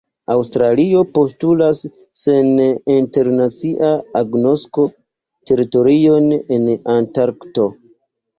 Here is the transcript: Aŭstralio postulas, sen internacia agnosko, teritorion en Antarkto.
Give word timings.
Aŭstralio 0.33 1.01
postulas, 1.17 1.81
sen 2.21 2.49
internacia 2.93 3.91
agnosko, 4.23 4.87
teritorion 5.53 6.27
en 6.59 6.67
Antarkto. 6.97 7.69